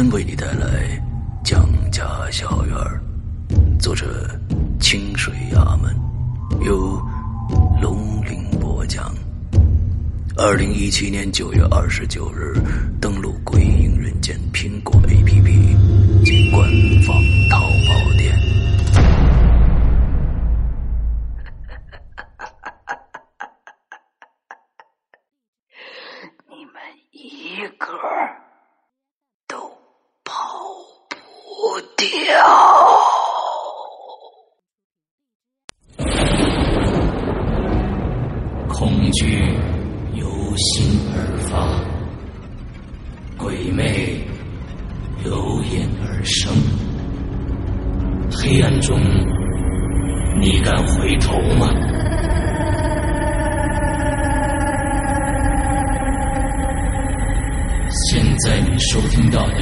[0.00, 0.96] 天为你带来
[1.42, 2.76] 蒋家小院
[3.80, 4.30] 作者
[4.78, 5.92] 清水衙门，
[6.64, 7.04] 由
[7.82, 9.12] 龙鳞播讲。
[10.36, 12.54] 二零一七年九月二十九日，
[13.00, 16.70] 登录《鬼影人间》苹果 APP 及官
[17.02, 17.20] 方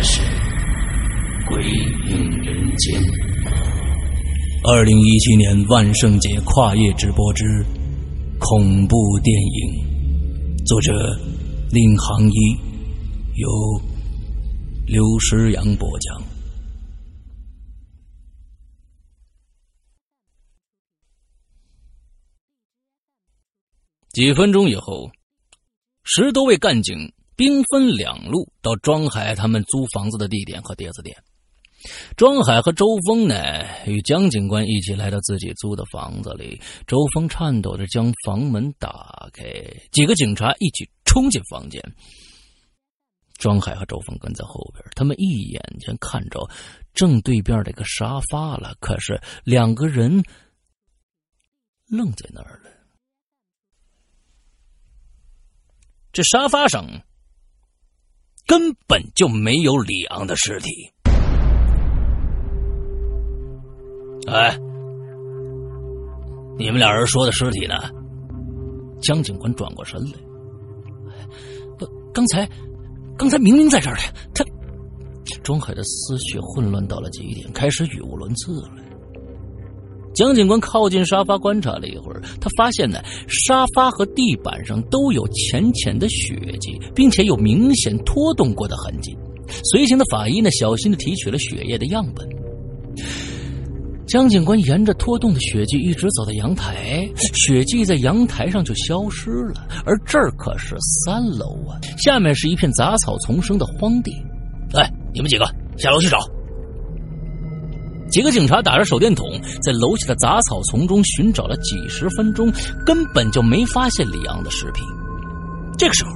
[0.06, 0.22] 是
[1.48, 3.02] 《鬼影人间》。
[4.62, 7.44] 二零一七年万圣节跨夜直播之
[8.38, 10.64] 恐怖电影。
[10.64, 10.92] 作者：
[11.72, 12.56] 令行一，
[13.34, 13.48] 由
[14.86, 16.22] 刘诗阳播讲。
[24.10, 25.10] 几分钟以后，
[26.04, 31.16] 十多位干警兵分两路，到庄海他们租房子的地点和碟子店。
[32.16, 33.36] 庄海和周峰呢，
[33.86, 36.60] 与江警官一起来到自己租的房子里。
[36.86, 39.44] 周峰颤抖着将房门打开，
[39.92, 41.80] 几个警察一起冲进房间。
[43.38, 46.40] 庄海和周峰跟在后边，他们一眼就看着
[46.94, 48.74] 正对边这个沙发了。
[48.80, 50.24] 可是两个人
[51.86, 52.70] 愣在那儿了。
[56.12, 56.86] 这沙发上
[58.46, 60.70] 根本就没有李昂的尸体。
[64.28, 64.56] 哎，
[66.56, 67.74] 你们俩人说的尸体呢？
[69.02, 70.12] 江警官转过身来，
[72.14, 72.48] 刚才，
[73.18, 74.02] 刚才明明在这儿的。
[74.32, 74.44] 他，
[75.42, 78.70] 庄海的思绪混乱到了极点，开始语无伦次了。
[80.16, 89.14] 江警官靠近沙发观察了一会儿，他发现呢，沙发和地板上都有浅浅的血迹，并且有明显拖动过的痕迹。
[89.70, 92.26] 随行的法医呢，小心的提取了血液的样本。
[94.06, 99.68] 江警官沿着拖动的血迹一直走到阳台，血迹在阳台上就消失了。
[99.84, 104.12] 而这儿可是三楼啊，下面是一片杂草丛生的荒地。
[104.72, 105.44] 哎，你们几个
[105.76, 106.18] 下楼去找。
[108.10, 109.26] 几个警察打着手电筒，
[109.62, 112.52] 在楼下的杂草丛中寻找了几十分钟，
[112.84, 114.82] 根本就没发现李昂的尸体。
[115.76, 116.10] 这个时候，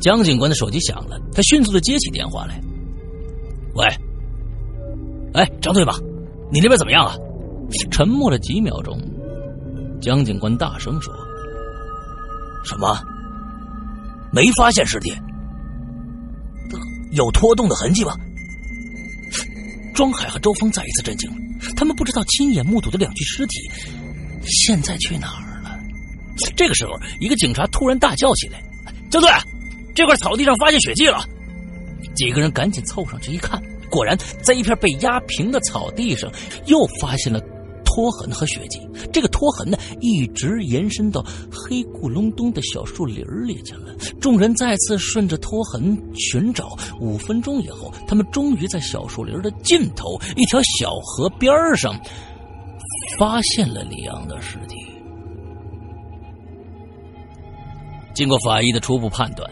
[0.00, 2.60] 江警官的手机响了，他迅速的接起电话来
[3.74, 3.86] ：“喂，
[5.34, 5.98] 哎，张队吧。”
[6.52, 7.14] 你那边怎么样啊？
[7.90, 9.00] 沉默了几秒钟，
[10.00, 11.12] 江警官大声说
[12.64, 12.98] ：“什么？
[14.32, 15.12] 没发现尸体？
[17.12, 18.14] 有拖动的痕迹吗？”
[20.00, 21.36] 庄海和周峰再一次震惊了，
[21.76, 23.70] 他们不知道亲眼目睹的两具尸体
[24.46, 25.78] 现在去哪儿了。
[26.56, 28.62] 这个时候，一个警察突然大叫起来
[29.12, 29.28] ：“江队，
[29.94, 31.22] 这块草地上发现血迹了！”
[32.16, 33.62] 几个人赶紧凑上去一看。
[33.90, 36.32] 果然，在一片被压平的草地上，
[36.64, 37.38] 又发现了
[38.00, 38.80] 拖痕和血迹。
[39.12, 43.94] 这个拖痕呢，一直延伸到黑咕隆咚的小树林里去了。
[44.18, 51.94] 众人再次顺着拖痕寻找，五分钟以后，他们终于在小树林的尽头一条小河边上
[53.18, 54.76] 发现了李昂的尸体。
[58.14, 59.46] 经过法医的初步判断，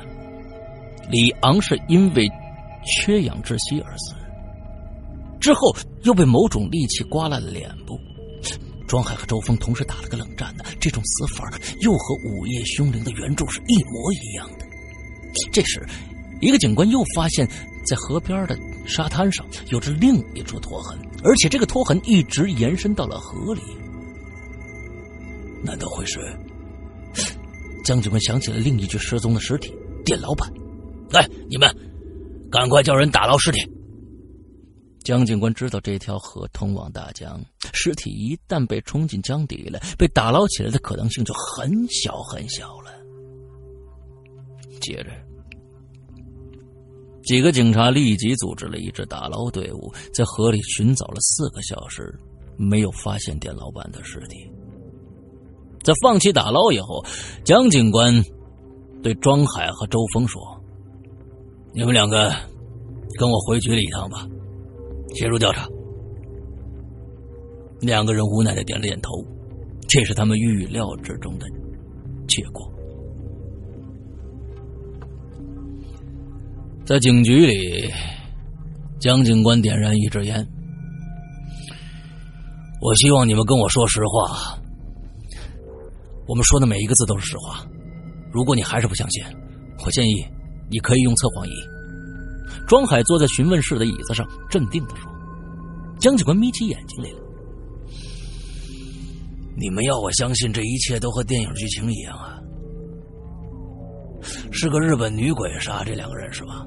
[1.10, 2.26] 李昂是因为
[2.82, 4.14] 缺氧窒息而死。
[5.38, 5.70] 之后
[6.02, 7.98] 又被某种利器刮烂了脸部，
[8.88, 11.48] 庄海和周峰同时打了个冷战的，这种死法
[11.80, 14.66] 又和午夜凶铃的原著是一模一样的。
[15.52, 15.86] 这时，
[16.40, 17.46] 一个警官又发现，
[17.84, 23.60] 在河边的沙滩上有着另一处拖痕，而且这个拖痕一直延伸到了河里。
[25.62, 26.18] 难道会是
[27.84, 29.74] 将军们想起了另一具失踪的尸体——
[30.04, 30.50] 店老板。
[31.10, 31.68] 来，你们
[32.50, 33.60] 赶快叫人打捞尸体。
[35.08, 42.92] 江警官知道这条河通往大江，尸体一旦被冲进江底了，被打捞起来的可能性就很小很小了。
[44.82, 45.10] 接着，
[47.22, 52.14] 几个警察立即组织了一支打捞队伍，在河里寻找了四个小时，
[52.58, 54.36] 没有发现店老板的尸体。
[55.82, 57.02] 在放弃打捞以后，
[57.46, 58.22] 江警官
[59.02, 60.42] 对庄海和周峰说
[61.72, 62.30] ：“你们两个
[63.18, 64.28] 跟我回局里一趟吧。”
[65.14, 65.66] 介入调查，
[67.80, 69.10] 两个人无奈的点了点头，
[69.88, 71.46] 这是他们预料之中的
[72.28, 72.70] 结果。
[76.84, 77.92] 在警局里，
[78.98, 80.46] 江警官点燃一支烟。
[82.80, 84.56] 我希望你们跟我说实话，
[86.26, 87.66] 我们说的每一个字都是实话。
[88.32, 89.24] 如果你还是不相信，
[89.84, 90.14] 我建议
[90.70, 91.52] 你可以用测谎仪。
[92.66, 95.10] 庄海坐在询问室的椅子上，镇定的说
[95.98, 97.18] ：“江警官眯起眼睛来了。
[99.56, 102.38] 你们要我相信这一切都和电影剧情一样啊？
[104.52, 106.64] 是个日本女鬼杀这两个人是吧？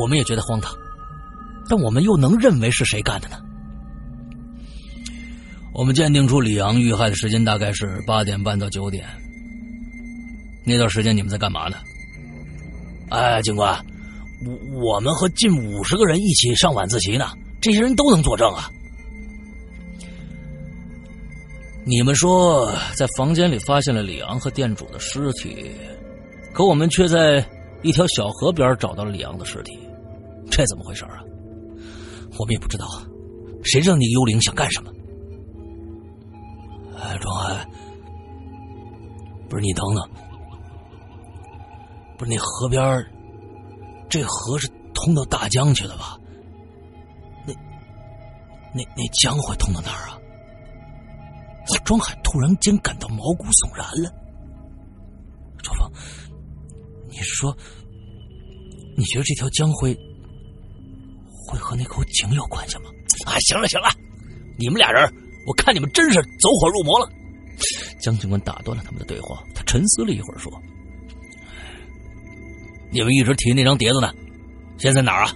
[0.00, 0.74] 我们也觉得荒唐，
[1.68, 3.36] 但我们又能认为是谁干的呢？
[5.74, 9.06] 我们鉴定出李阳遇害的时间大概是八点半到九点。
[10.64, 11.76] 那段时间你们在干嘛呢？
[13.10, 13.78] 哎，警官。”
[14.46, 17.26] 我我们和近五十个人一起上晚自习呢，
[17.60, 18.68] 这些人都能作证啊！
[21.86, 25.70] 你们说在房间里发现了李昂和店主的尸体，
[26.52, 27.44] 可我们却在
[27.82, 29.78] 一条小河边找到了李昂的尸体，
[30.50, 31.20] 这怎么回事啊？
[32.38, 32.86] 我们也不知道，
[33.62, 34.90] 谁知道那个幽灵想干什么？
[36.98, 37.68] 哎，庄海，
[39.48, 40.08] 不是你等等，
[42.16, 42.82] 不是那河边
[44.14, 46.16] 这河是通到大江去的吧？
[47.44, 47.52] 那、
[48.72, 50.16] 那、那江会通到哪儿啊？
[51.84, 54.08] 庄海突然间感到毛骨悚然了。
[55.60, 55.90] 周峰，
[57.10, 57.56] 你是说，
[58.96, 59.92] 你觉得这条江会
[61.48, 62.84] 会和那口井有关系吗？
[63.26, 63.88] 啊，行了行了，
[64.56, 65.12] 你们俩人，
[65.48, 67.10] 我看你们真是走火入魔了。
[68.00, 70.52] 江警官打断了他们的对话，他沉思了一会儿说。
[72.94, 74.14] 你们一直提那张碟子呢，
[74.78, 75.34] 现在哪儿啊？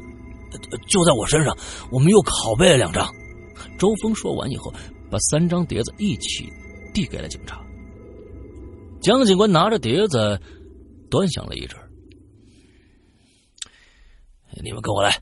[0.87, 1.59] 就在我身上，
[1.91, 3.13] 我们又拷贝了两张。
[3.77, 4.73] 周峰说完以后，
[5.11, 6.49] 把三张碟子一起
[6.95, 7.61] 递给了警察。
[9.01, 10.41] 江警官拿着碟子，
[11.11, 11.77] 端详了一阵。
[14.63, 15.21] 你们跟我来。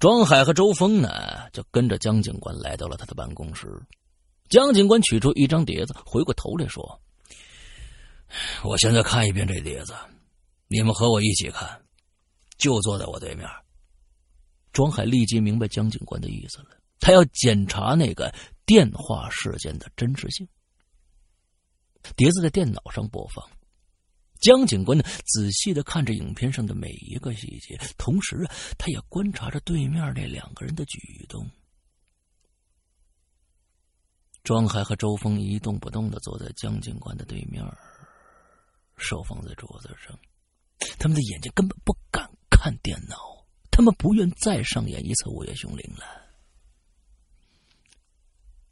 [0.00, 1.08] 庄海和周峰呢，
[1.52, 3.68] 就跟着江警官来到了他的办公室。
[4.48, 7.00] 江警官取出一张碟子，回过头来说
[8.64, 9.94] ：“我现在看一遍这碟子。”
[10.74, 11.80] 你们和我一起看，
[12.58, 13.48] 就坐在我对面。
[14.72, 18.34] 庄海立即明白江警官的意思了，他要检查那个
[18.66, 20.48] 电话事件的真实性。
[22.16, 23.48] 碟子在电脑上播放，
[24.40, 31.48] 江警官呢仔细的看着影片上的每一个细节，同时啊，他也观察着对面那两个人的举动。
[34.42, 37.64] 庄海和周峰一动不动的坐在江警官的对面，
[38.96, 40.18] 手放在桌子上。
[40.98, 43.16] 他们的眼睛根本不敢看电脑，
[43.70, 46.04] 他们不愿再上演一次午夜凶铃了。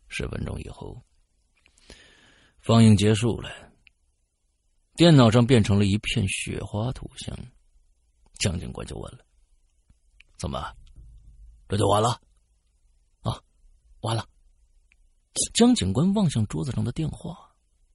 [0.08, 1.02] 十分钟以后，
[2.60, 3.50] 放映结束了，
[4.94, 7.36] 电脑上变成了一片雪花图像。
[8.34, 9.24] 江警官就问了
[10.36, 10.74] ：“怎么，
[11.68, 12.20] 这就完了
[13.22, 13.40] ？”“啊，
[14.00, 14.28] 完了。”
[15.54, 17.50] 江警官望向桌子上的电话：“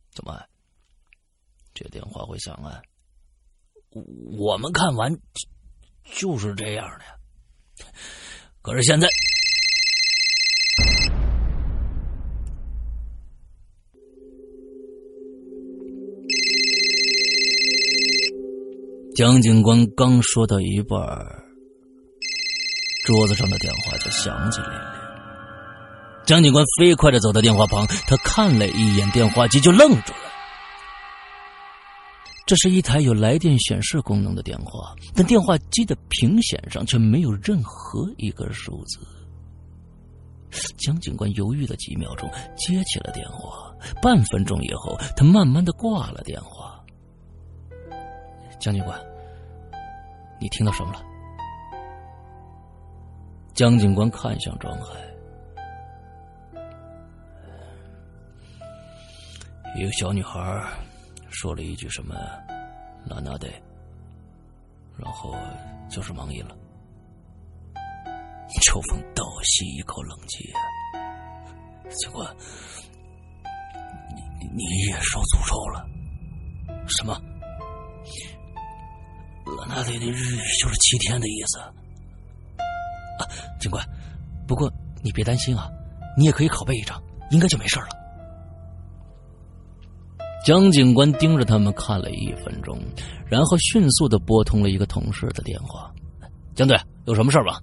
[0.10, 0.44] 怎么，
[1.74, 2.82] 这电话会响啊？”
[4.38, 5.16] 我们看完
[6.16, 7.86] 就是这样的，
[8.62, 9.08] 可是现在，
[19.16, 21.00] 江警官刚说到一半，
[23.06, 24.98] 桌子上的电话就响起来了。
[26.26, 30.27] 江警官飞快的走到电话旁，他看了一眼电话机，就愣住了。
[32.48, 39.00] 这是一台有来电显示功能的电话，但电话机的屏显上却没有任何一个数字。
[40.78, 43.76] 江警官犹豫了几秒钟，接起了电话。
[44.02, 46.82] 半分钟以后，他慢慢的挂了电话。
[48.60, 48.98] 江警官，
[50.40, 51.04] 你听到什么了？
[53.54, 54.96] 江警官看向庄海，
[59.76, 60.40] 一个小女孩
[61.40, 62.16] 说了一句什么
[63.06, 63.48] “拉那得”，
[64.98, 65.36] 然后
[65.88, 66.58] 就是忙音了。
[68.64, 70.52] 秋风倒吸一口冷气，
[71.90, 72.36] 警官，
[74.42, 75.88] 你你也受诅咒了？
[76.88, 77.14] 什么？
[79.60, 81.60] 拉那得的日语就是七天的意思。
[81.60, 83.30] 啊，
[83.60, 83.88] 警官，
[84.48, 85.70] 不过你别担心啊，
[86.18, 87.90] 你也可以拷贝一张，应该就没事了。
[90.48, 92.80] 江警官盯着他们看了一分钟，
[93.30, 95.94] 然后迅速的拨通了一个同事的电话
[96.56, 97.60] ：“江队，有什么事吧？”“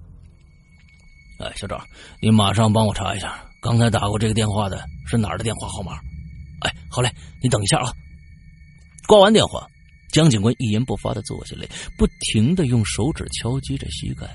[1.41, 1.83] 哎，小赵，
[2.21, 5.93] 你马上帮我查一下，刚才打过这个电话的是哪儿的电话号码
[6.61, 7.11] ？”“哎，好嘞，
[7.41, 7.91] 你等一下啊。”
[9.09, 9.65] 挂完电话，
[10.11, 14.27] 江警官一言不发的坐下来，不停的用手指敲击着膝盖。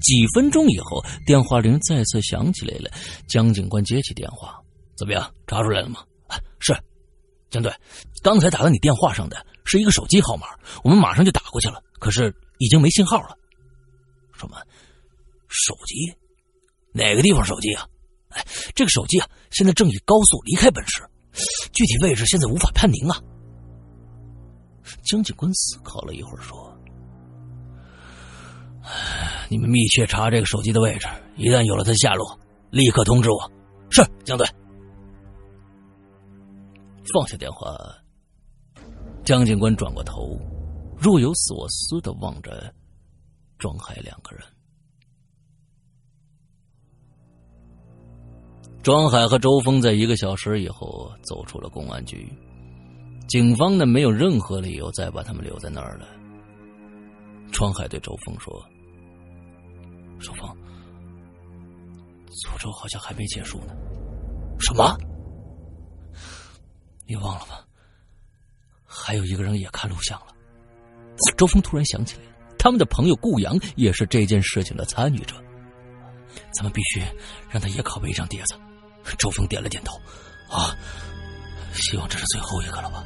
[0.00, 2.90] 几分钟以后，电话铃再次响起来了。
[3.26, 4.58] 江警官接起电话
[4.96, 6.00] ：“怎么样，查出来了吗
[6.58, 6.74] ？”“是。”
[7.50, 7.72] 江队，
[8.22, 10.48] 刚才打到你电话上的是一个手机号码，
[10.84, 13.36] 我们马上就打过去了，可是已经没信号了。
[14.34, 14.56] 什么？
[15.48, 16.14] 手机？
[16.92, 17.86] 哪个地方手机啊？
[18.30, 21.02] 哎，这个手机啊，现在正以高速离开本市，
[21.72, 23.18] 具体位置现在无法判明啊。
[25.04, 26.78] 江警官思考了一会儿，说
[29.48, 32.38] ：“你们密切查这个手机的位置，一旦有了他下落，
[32.70, 33.52] 立刻通知我。”
[33.90, 34.46] 是，江队。
[37.12, 37.74] 放下电话，
[39.24, 40.38] 江警官转过头，
[40.98, 42.72] 若有所思的望着
[43.58, 44.44] 庄海两个人。
[48.82, 52.30] 庄海和周峰在一个小时以后走出了公安局，
[53.28, 56.06] 警方呢没有任何理由再把他们留在那儿了。
[57.50, 58.62] 庄海对周峰说
[60.20, 60.48] ：“周峰，
[62.30, 63.74] 诅咒好像还没结束呢。”
[64.60, 64.96] 什么？
[67.08, 67.58] 你忘了吗？
[68.84, 70.26] 还有一个人也看录像了。
[71.38, 75.34] 周峰突然想起来了，他们的朋友顾阳也是这件事情的参与者。
[76.52, 77.02] 咱们必须
[77.48, 78.54] 让他也拷贝一张碟子。
[79.16, 79.98] 周峰点了点头。
[80.50, 80.76] 啊，
[81.72, 83.02] 希望这是最后一个了吧？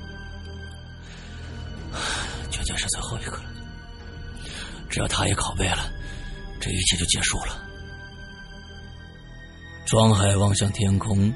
[2.51, 3.45] 绝对是最后一个了。
[4.91, 5.93] 只要他也拷贝了，
[6.61, 7.63] 这一切就结束了。
[9.87, 11.33] 庄海望向天空。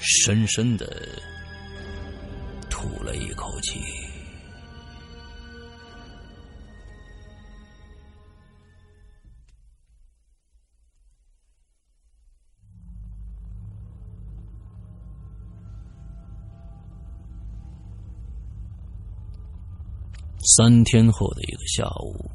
[0.00, 0.86] 深深的
[2.68, 3.80] 吐了一口气。
[20.56, 22.30] 三天后的一个下午，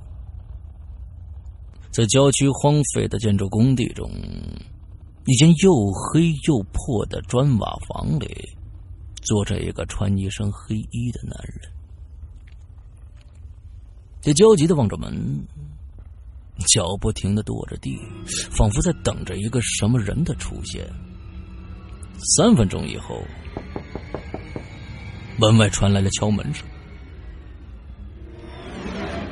[1.92, 4.10] 在郊区荒废的建筑工地中。
[5.26, 8.48] 一间又黑又破的砖瓦房里，
[9.24, 11.72] 坐着一个穿一身黑衣的男人。
[14.22, 15.44] 他焦急的望着门，
[16.68, 17.98] 脚不停的跺着地，
[18.52, 20.88] 仿佛在等着一个什么人的出现。
[22.36, 23.20] 三分钟以后，
[25.40, 26.66] 门外传来了敲门声。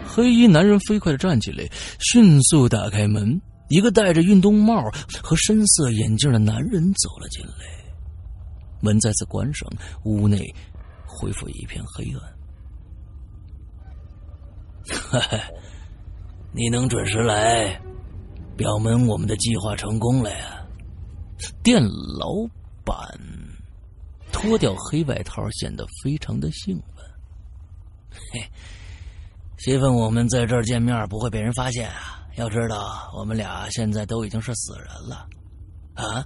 [0.08, 1.68] 黑衣男人飞快的站起来，
[2.00, 3.40] 迅速打开门。
[3.70, 4.89] 一个戴着运动帽
[5.22, 7.53] 和深色眼镜的男人走了进来，
[8.82, 9.67] 门再次关上，
[10.03, 10.53] 屋内
[11.05, 12.34] 恢复一片黑暗。
[16.51, 17.79] 你能准时来，
[18.58, 20.60] 表明我们的计划成功了呀！
[21.63, 22.27] 店老
[22.86, 22.96] 板
[24.32, 27.05] 脱掉黑外套，显得非常的兴奋。
[28.32, 28.43] 嘿，
[29.58, 32.23] 希望我们在这儿见面不会被人发现啊！
[32.36, 35.28] 要知道，我们俩现在都已经是死人了，
[35.94, 36.25] 啊！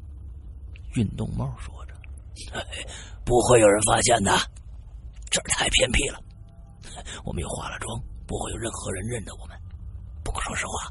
[0.95, 1.93] 运动帽说着
[3.25, 4.31] ：“不会有人发现的，
[5.29, 6.19] 这儿太偏僻了。
[7.25, 9.57] 我们又化了妆，不会有任何人认得我们。
[10.23, 10.89] 不过说实话，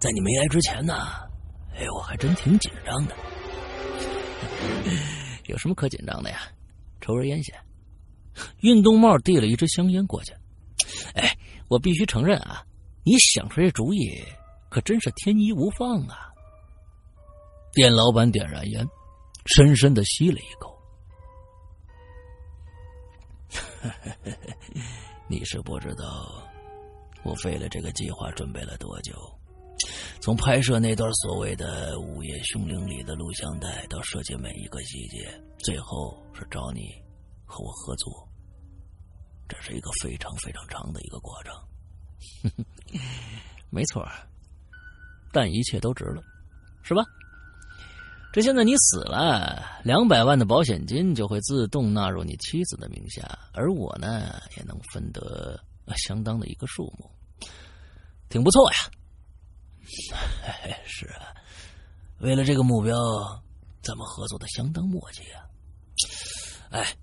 [0.00, 0.92] 在你没来之前呢，
[1.74, 3.14] 哎，我还真挺紧张的。
[5.46, 6.40] 有什么可紧张的呀？
[7.00, 7.54] 抽根烟先。”
[8.60, 10.32] 运动帽递了一支香烟过去。
[11.14, 11.36] 哎，
[11.68, 12.64] 我必须承认啊，
[13.04, 14.22] 你想出这主意。
[14.78, 16.32] 可真是天衣无缝啊！
[17.72, 18.88] 店老板点燃烟，
[19.46, 20.78] 深深的吸了一口。
[25.26, 26.48] 你是不知道，
[27.24, 29.14] 我为了这个计划准备了多久。
[30.20, 36.94] 从拍摄那段所谓的《午夜凶铃》里的录像带，到设计每一个细节，最后是找你
[37.44, 38.28] 和我合作。
[39.48, 41.52] 这是一个非常非常长的一个过程。
[43.70, 44.08] 没错。
[45.32, 46.22] 但一切都值了，
[46.82, 47.04] 是吧？
[48.30, 55.58] 这现在你死了，两百万的保险金就会自动纳入你妻子的名下，而我呢，也能分得
[55.96, 57.10] 相当的一个数目，
[58.28, 58.78] 挺不错呀。
[60.84, 61.32] 是啊，
[62.20, 62.94] 为了这个目标，
[63.82, 65.46] 咱们合作的相当默契啊。
[66.70, 66.94] 哎，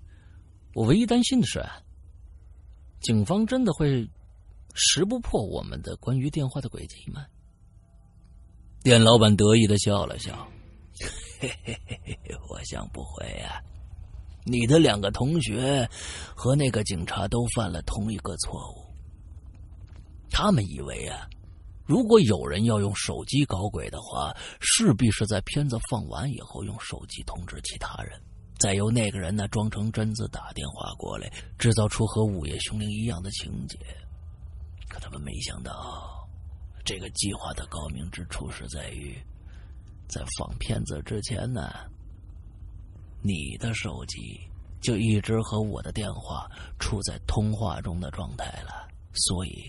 [0.74, 1.60] 我唯一担心的是，
[3.00, 4.08] 警方真的会
[4.74, 7.26] 识不破我们的关于电话的轨迹吗？
[8.86, 10.46] 店老板得意的笑了笑。
[11.40, 12.16] 嘿嘿嘿，
[12.48, 13.60] 我想不会呀。
[14.44, 15.90] 你的两个同学
[16.36, 18.86] 和那个警察都犯了同一个错误。
[20.30, 21.26] 他们以为啊，
[21.84, 28.16] 如果有人要用手机搞鬼的话，势必是在片子放完以后用手机通知其他人，
[28.56, 31.28] 再由那个人呢装成贞子打电话过来，
[31.58, 33.76] 制造出和《午夜凶铃》一样的情节。
[34.88, 36.15] 可他们没想到，
[36.86, 39.14] 这个计划的高明之处是在于。
[40.08, 41.74] 在放片子之前呢，
[43.22, 44.40] 你的手机
[44.80, 49.68] 就一直和我的电话处在通话中的状态了，所以，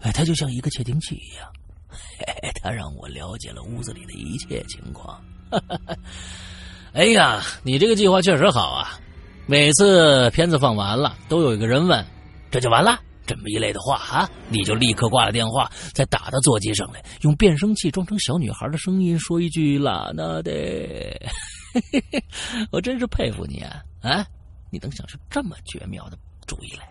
[0.00, 1.52] 哎，它就像一个窃听器一样，
[2.64, 5.22] 它让我了解了屋子里的一切情况。
[6.94, 8.98] 哎呀，你这个计划确实好啊！
[9.46, 12.02] 每次片子放完了，都有一个人问
[12.50, 20.52] ：“这就完了？”这么一类的话啊，你就立刻挂了电话，再打到座机上来，用变声器装成小女孩的声音说一句“啦那的”，
[22.70, 23.82] 我真是佩服你啊！
[24.00, 24.26] 啊，
[24.70, 26.16] 你能想出这么绝妙的
[26.46, 26.88] 主意来？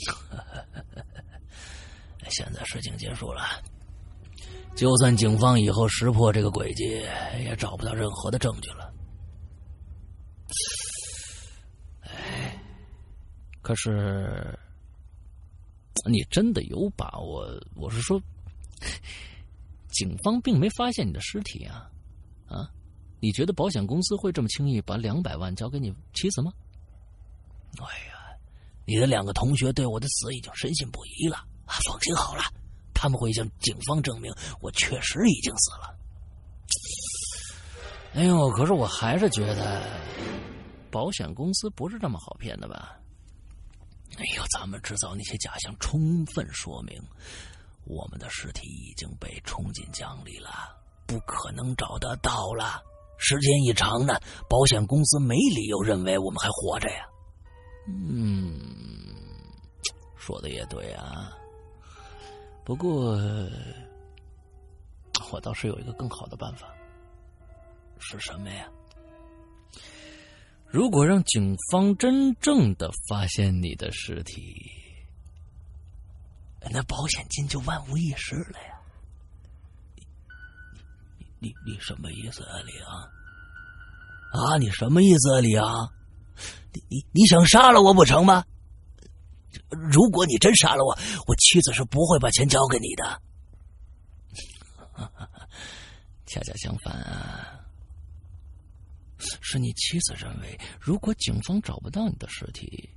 [2.28, 3.42] 现在事情结束了，
[4.76, 7.02] 就算警方以后识破这个诡计，
[7.42, 8.92] 也找不到任何的证据了。
[12.02, 12.56] 哎，
[13.62, 14.58] 可是。
[16.08, 17.46] 你真的有把握？
[17.74, 18.20] 我是说，
[19.88, 21.90] 警方并没发现你的尸体啊！
[22.48, 22.70] 啊，
[23.20, 26.52] 你觉得保险公司会这么轻易把两百万交给你妻子吗？
[27.78, 28.36] 哎呀，
[28.86, 31.78] 你的两个同学对我的死已经深信不疑了啊！
[31.84, 32.42] 放心好了，
[32.94, 35.96] 他们会向警方证明我确实已经死了。
[38.14, 39.82] 哎呦，可是我还是觉得
[40.90, 42.98] 保险公司不是这么好骗的吧？
[44.18, 47.00] 哎呦，咱们制造那些假象，充分说明
[47.84, 52.82] 我们的尸体已经被冲进江里了，不可能找得到了。
[53.18, 54.14] 时间一长呢，
[54.48, 57.06] 保险公司没理由认为我们还活着呀。
[57.86, 58.58] 嗯，
[60.16, 61.32] 说的也对啊。
[62.64, 63.18] 不过，
[65.32, 66.68] 我倒是有一个更好的办法，
[67.98, 68.68] 是什么呀？
[70.72, 74.54] 如果让警方真正的发现你的尸体，
[76.70, 78.80] 那保险金就万无一失了呀！
[81.18, 82.88] 你你你什么意思啊，李阳？
[84.30, 85.92] 啊，你什么意思啊，李阳？
[86.72, 88.44] 你你你想杀了我不成吗？
[89.70, 93.22] 如果你真杀了我，我妻子是不会把钱交给你的。
[96.26, 97.59] 恰恰相反啊！
[99.40, 102.88] 是你妻子认为，如果警方找不到你的尸体，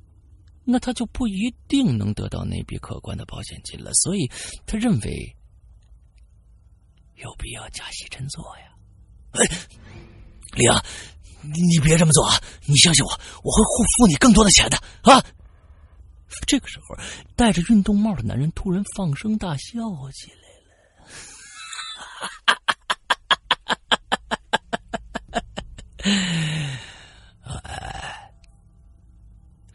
[0.64, 3.92] 那他就不一定能得到那笔可观的保险金了。
[3.94, 4.30] 所以，
[4.66, 5.36] 他认为
[7.16, 8.74] 有必要假戏真做呀。
[9.32, 9.46] 哎，
[10.56, 10.82] 李阳，
[11.42, 12.40] 你别这么做啊！
[12.66, 13.12] 你相信我，
[13.44, 15.24] 我会付你更多的钱的啊！
[16.48, 16.96] 这个时候，
[17.36, 19.82] 戴着运动帽的男人突然放声大笑
[20.14, 20.38] 起来
[21.00, 22.58] 了。
[26.04, 26.80] 哎，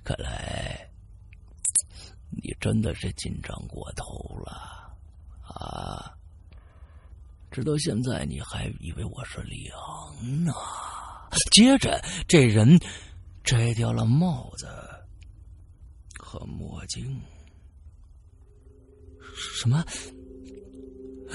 [0.05, 0.89] 看来
[2.31, 4.05] 你真的是紧张过头
[4.45, 4.97] 了
[5.43, 6.15] 啊！
[7.51, 10.53] 直到现在你还以为我是李昂呢。
[11.51, 12.79] 接着，这人
[13.43, 14.67] 摘掉了帽子
[16.19, 17.21] 和墨镜。
[19.35, 19.85] 什么？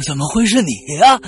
[0.06, 1.20] 怎么会是你呀？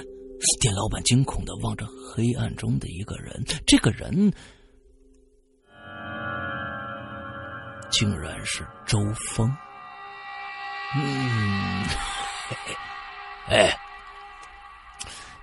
[0.59, 4.31] 店老板惊恐的望着黑暗中的一个人，这个人
[7.89, 9.49] 竟然是周峰。
[10.97, 11.83] 嗯，
[13.47, 13.75] 哎，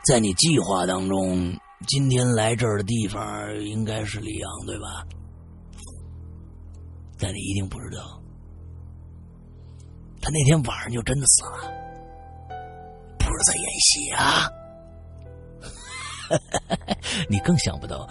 [0.07, 1.53] 在你计划当中，
[1.87, 5.05] 今天来这儿的地方应该是里昂，对吧？
[7.19, 8.21] 但你一定不知道，
[10.21, 11.71] 他那天晚上就真的死了，
[13.19, 14.49] 不是在演戏啊！
[17.29, 18.09] 你更想不到，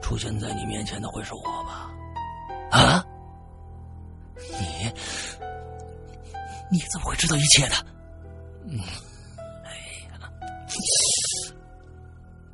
[0.00, 1.90] 出现在你面前的会是我吧？
[2.70, 3.04] 啊？
[4.58, 4.92] 你，
[6.70, 7.74] 你怎么会知道一切的？
[8.68, 8.78] 嗯，
[9.64, 9.70] 哎
[10.10, 10.30] 呀，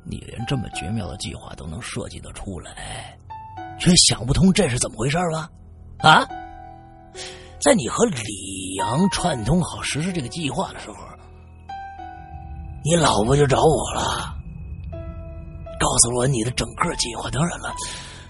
[0.03, 3.17] 你连这么绝妙的计划都能设计得出来，
[3.79, 5.49] 却想不通这是怎么回事吧？
[5.99, 6.27] 啊，
[7.59, 10.95] 在你和李阳串通好实施这个计划的时候，
[12.83, 14.32] 你老婆就找我了，
[15.93, 17.29] 告诉了我你的整个计划。
[17.29, 17.71] 当然了，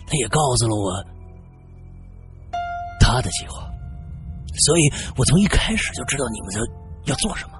[0.05, 0.91] 他也告诉了我
[2.99, 3.71] 他的计划，
[4.65, 7.53] 所以我从一开始就知道你们要要做什么。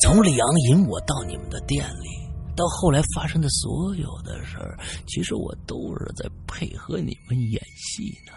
[0.00, 2.24] 从李阳引我到你们的店里。
[2.56, 4.78] 到后来发生的所有的事儿，
[5.08, 8.32] 其实我都是在配合你们演戏呢。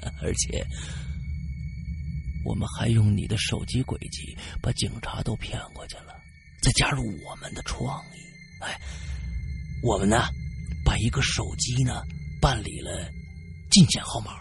[0.22, 0.66] 而且，
[2.46, 6.14] 我们还用你的手机轨迹把警察都骗过去了，
[6.62, 8.18] 再加入我们的创意。
[8.62, 8.80] 哎，
[9.84, 10.24] 我们呢，
[10.82, 12.02] 把一个手机呢
[12.40, 12.90] 办理了
[13.70, 14.32] 进险号码，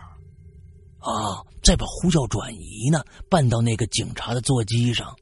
[1.00, 5.14] 啊，再把呼叫转移呢办到那个警察的座机上。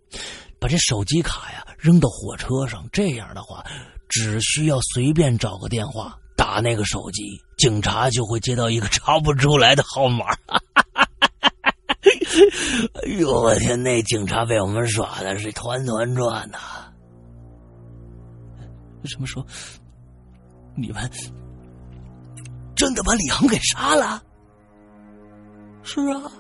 [0.60, 3.66] 把这手机卡呀扔到火车上，这样的话，
[4.08, 7.24] 只需要随便找个电话打那个手机，
[7.58, 10.28] 警察就会接到一个查不出来的号码。
[12.94, 16.60] 哎呦我天，那警察被我们耍的是团团转呐！
[19.04, 19.48] 为什么时候
[20.76, 21.10] 你们
[22.76, 24.22] 真的把李航给杀了？
[25.84, 26.32] 是啊，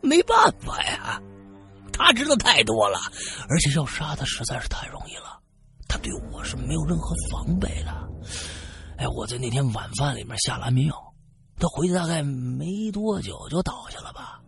[0.00, 1.20] 没办法呀。
[1.92, 2.98] 他知道太多了，
[3.48, 5.38] 而且要杀他实在是太容易了。
[5.88, 8.08] 他对我是没有任何防备的。
[8.96, 11.14] 哎，我在那天晚饭里面下了安眠药，
[11.58, 14.40] 他回去大概没多久就倒下了吧。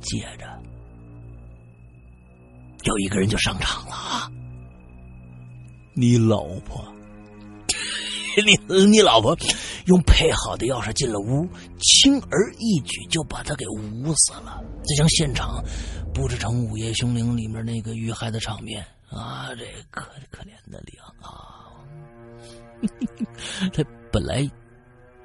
[0.00, 0.46] 接着，
[2.84, 4.30] 有一个人就上场了啊！
[5.98, 6.84] 你老婆，
[8.68, 9.34] 你你老婆
[9.86, 15.64] 用配好的钥匙进了屋，轻而易举就把他给捂死了，再将现场。
[16.12, 19.48] 布置成《午夜凶铃》里面那个遇害的场面啊！
[19.56, 21.80] 这可可怜的梁啊，
[23.72, 23.82] 他
[24.12, 24.46] 本来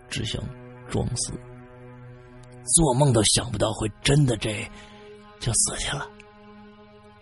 [0.10, 0.42] 只想
[0.90, 1.34] 装死，
[2.76, 4.66] 做梦都想不到会真的这
[5.40, 6.08] 就死去了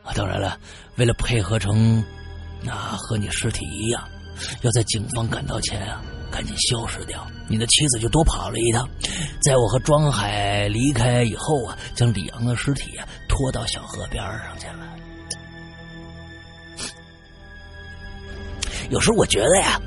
[0.04, 0.14] 啊！
[0.16, 0.60] 当然了，
[0.98, 2.04] 为了配合成
[2.62, 4.08] 那和你尸体一样，
[4.62, 8.88] 要在警方赶到前啊赶紧消失掉，你的妻子就多跑了一趟，
[9.42, 13.08] 在我和庄海离开以后啊，将李阳的尸体啊。
[13.30, 14.86] 拖到小河边上去了。
[18.90, 19.80] 有时候我觉得呀，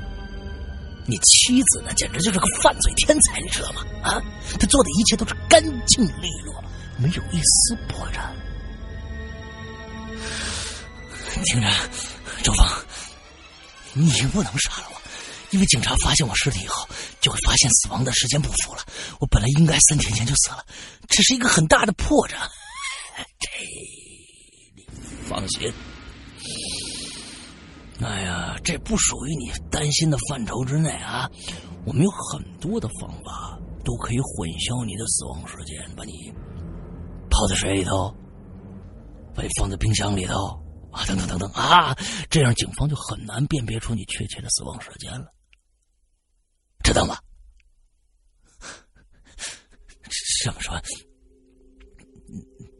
[1.05, 3.83] 你妻子呢，简直就是个犯罪天才，你知道吗？
[4.01, 4.19] 啊，
[4.59, 6.63] 他做的一切都是干净利落，
[6.97, 8.27] 没有一丝破绽。
[11.43, 11.67] 听着，
[12.41, 12.65] 周峰，
[13.93, 15.01] 你不能杀了我，
[15.51, 16.87] 因为警察发现我尸体以后，
[17.21, 18.83] 就会发现死亡的时间不符了。
[19.19, 20.65] 我本来应该三天前就死了，
[21.07, 22.33] 这是一个很大的破绽。
[23.39, 23.49] 这，
[24.75, 24.85] 你
[25.29, 25.71] 放心。
[28.01, 31.29] 哎呀，这不属于你担心的范畴之内啊！
[31.85, 36.33] 我们有很多的方法，都可以混淆你的死亡时间，把你
[37.29, 38.13] 泡在水里头，
[39.35, 40.59] 把你放在冰箱里头
[40.93, 41.95] 啊，等等等等啊，
[42.29, 45.27] 这样警方就很难辨别出你确切的死亡时间了，
[46.83, 47.17] 知道吗？
[50.43, 50.79] 这么说。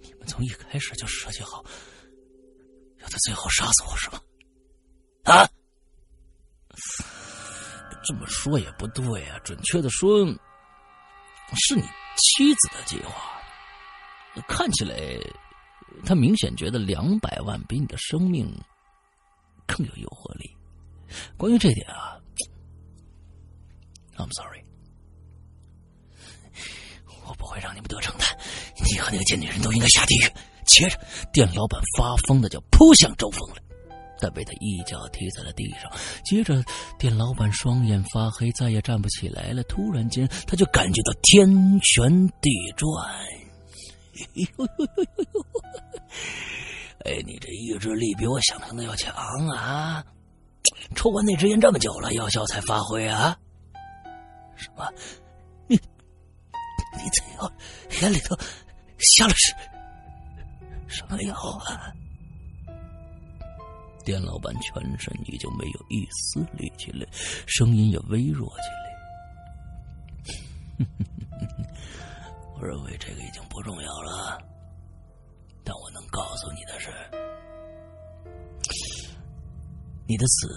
[0.02, 1.64] 你们从一开始就设计好，
[3.00, 4.22] 要在最后杀死我是吗？
[5.24, 5.50] 啊？
[8.06, 10.26] 这么说也不对啊，准确的说，
[11.56, 11.82] 是你
[12.18, 13.42] 妻子的计划。
[14.48, 14.98] 看起来，
[16.06, 18.54] 他明显觉得两百万比你的生命
[19.66, 20.50] 更有诱惑力。
[21.38, 22.18] 关于这点啊
[24.18, 24.64] ，I'm sorry。
[27.26, 28.24] 我不会让你们得逞的，
[28.86, 30.32] 你和那个贱女人都应该下地狱。
[30.66, 31.00] 接着，
[31.32, 33.58] 店老板发疯的就扑向周峰了，
[34.20, 35.92] 但被他一脚踢在了地上。
[36.26, 36.64] 接着，
[36.98, 39.64] 店老板双眼发黑，再也站不起来了。
[39.64, 41.48] 突然间，他就感觉到天
[41.82, 42.90] 旋地转。
[44.16, 45.46] 哎呦呦呦呦呦！
[47.06, 49.14] 哎，你这意志力比我想象的要强
[49.48, 50.06] 啊！
[50.96, 53.38] 抽完那支烟这么久了，药效才发挥啊？
[54.56, 54.88] 什么？
[55.68, 57.52] 你你这药
[58.02, 58.38] 烟里头
[59.00, 59.54] 下了什
[60.88, 61.92] 什么药啊？
[64.06, 67.08] 店老板全身已经没有一丝力气了，
[67.48, 68.64] 声音也微弱起
[70.78, 70.94] 来。
[72.64, 74.42] 我认为这个已经不重要了，
[75.66, 76.90] 但我能告诉你的是，
[80.08, 80.48] 你的死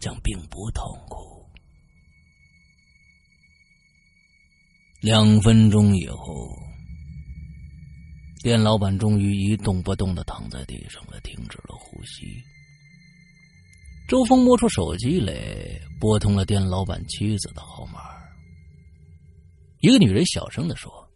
[0.00, 1.48] 将并不痛苦。
[5.00, 6.58] 两分钟以后，
[8.42, 12.42] 店老板终于一动不动的躺在地上了，停止了呼吸。
[14.08, 18.15] 周峰摸出手机来，拨通了店老板妻子的号码。
[19.86, 21.08] 一个女人小声的说：“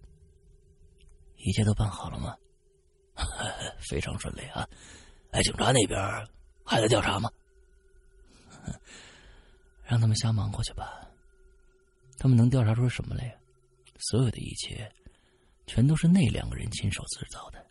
[1.39, 2.37] 一切都办好了吗
[3.91, 4.65] ？”“非常顺利啊。
[5.33, 5.99] ”“哎，警察那边
[6.65, 7.29] 还在调查吗
[9.83, 11.05] ？”“让他们瞎忙活去吧。
[12.17, 13.37] 他们能调查出什么来？
[13.99, 14.89] 所有的一切，
[15.67, 17.67] 全都是那两个人亲手制造的。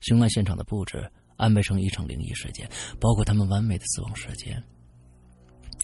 [0.00, 4.60] 凶案现场的布置。”安排成一场灵异事件，包括他们完美的死亡时间，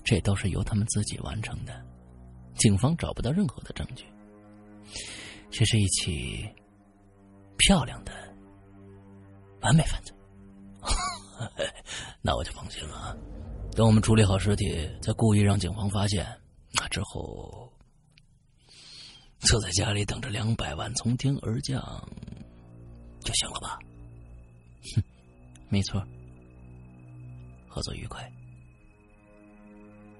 [0.04, 1.80] 这都是由他们自己完成的。
[2.56, 4.04] 警方找不到任何的证据，
[5.50, 6.48] 这是一起
[7.58, 8.12] 漂亮的
[9.60, 10.14] 完美犯罪。
[12.22, 13.16] 那我就放心了。
[13.72, 16.26] 等我们处理好尸体，再故意让警方发现，
[16.72, 17.72] 那之后
[19.40, 21.80] 就在家里等着两百万从天而降
[23.20, 23.78] 就行了吧？
[24.94, 25.02] 哼。
[25.68, 26.00] 没错，
[27.68, 28.30] 合作愉快。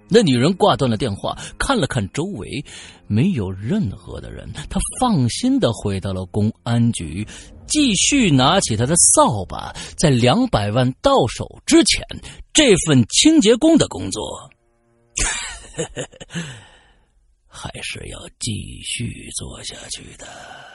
[0.07, 2.63] 那女人挂断了电话，看了看周围，
[3.07, 7.25] 没有任何的人，她放心的回到了公安局，
[7.67, 12.05] 继续拿起她的扫把，在两百万到手之前，
[12.53, 14.49] 这份清洁工的工作
[17.47, 18.51] 还是要继
[18.83, 20.74] 续做下去的。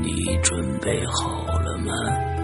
[0.00, 2.37] 你准备好了吗？